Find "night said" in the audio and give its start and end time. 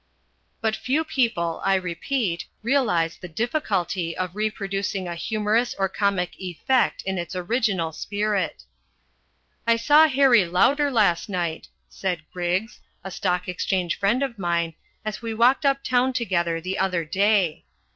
11.29-12.23